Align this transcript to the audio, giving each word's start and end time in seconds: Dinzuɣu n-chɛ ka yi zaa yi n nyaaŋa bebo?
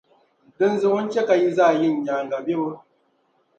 Dinzuɣu 0.57 0.99
n-chɛ 1.01 1.21
ka 1.27 1.35
yi 1.41 1.47
zaa 1.57 1.73
yi 1.79 1.87
n 1.89 1.95
nyaaŋa 2.03 2.37
bebo? 2.45 2.69